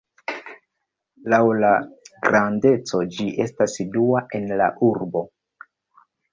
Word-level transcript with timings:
Laŭ 1.33 1.39
la 1.57 1.69
grandeco, 2.29 3.03
ĝi 3.19 3.29
estas 3.47 3.79
dua 3.99 4.25
en 4.41 4.51
la 4.65 4.73
urbo. 4.93 5.27